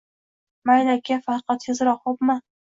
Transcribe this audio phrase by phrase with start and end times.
[0.69, 2.43] Mayli, aka, faqat tezroq, xo`pmi